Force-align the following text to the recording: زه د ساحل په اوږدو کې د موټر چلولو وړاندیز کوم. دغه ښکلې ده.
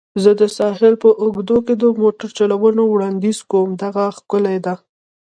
زه 0.23 0.31
د 0.39 0.41
ساحل 0.57 0.93
په 1.03 1.09
اوږدو 1.21 1.57
کې 1.65 1.73
د 1.81 1.83
موټر 2.01 2.29
چلولو 2.37 2.83
وړاندیز 2.87 3.39
کوم. 3.51 3.69
دغه 3.83 4.03
ښکلې 4.17 4.57
ده. 4.65 4.75